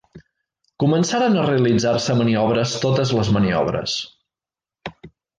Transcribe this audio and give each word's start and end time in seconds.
Començaren 0.83 1.35
a 1.41 1.43
realitzar-se 1.49 2.15
maniobres 2.21 2.73
totes 2.85 3.11
les 3.17 3.29
maniobres. 3.35 3.99